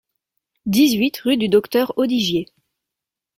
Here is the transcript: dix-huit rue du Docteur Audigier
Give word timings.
dix-huit 0.65 1.15
rue 1.19 1.37
du 1.37 1.47
Docteur 1.47 1.95
Audigier 1.95 2.47